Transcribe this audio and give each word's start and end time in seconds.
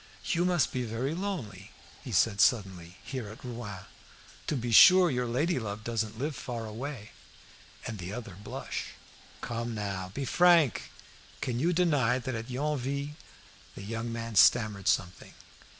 "You 0.31 0.45
must 0.45 0.71
be 0.73 0.81
very 0.83 1.13
lonely," 1.13 1.69
he 2.03 2.11
said 2.11 2.41
suddenly, 2.41 2.97
"here 3.03 3.29
at 3.29 3.45
Rouen. 3.45 3.85
To 4.47 4.55
be 4.55 4.71
sure 4.71 5.11
your 5.11 5.27
lady 5.27 5.59
love 5.59 5.83
doesn't 5.83 6.17
live 6.17 6.35
far 6.35 6.65
away." 6.65 7.11
And 7.85 7.99
the 7.99 8.11
other 8.11 8.33
blushed 8.43 8.95
"Come 9.41 9.75
now, 9.75 10.09
be 10.15 10.25
frank. 10.25 10.89
Can 11.39 11.59
you 11.59 11.71
deny 11.71 12.17
that 12.17 12.33
at 12.33 12.49
Yonville" 12.49 13.13
The 13.75 13.83
young 13.83 14.11
man 14.11 14.33
stammered 14.35 14.87
something. 14.87 15.35